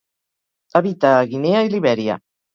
Habita 0.79 1.11
a 1.19 1.29
Guinea 1.35 1.63
i 1.69 1.71
Libèria. 1.77 2.19